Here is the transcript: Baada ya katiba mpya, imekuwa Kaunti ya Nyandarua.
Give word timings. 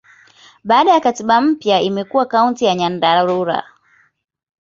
Baada 0.63 0.91
ya 0.91 0.99
katiba 0.99 1.41
mpya, 1.41 1.81
imekuwa 1.81 2.25
Kaunti 2.25 2.65
ya 2.65 2.75
Nyandarua. 2.75 3.63